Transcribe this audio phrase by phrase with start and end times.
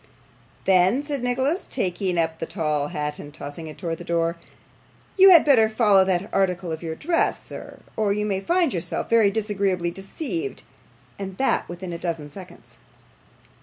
[0.65, 4.35] 'Then,' said Nicholas, taking up the tall hat and tossing it towards the door,
[5.15, 9.07] 'you had better follow that article of your dress, sir, or you may find yourself
[9.11, 10.63] very disagreeably deceived,
[11.19, 12.77] and that within a dozen seconds.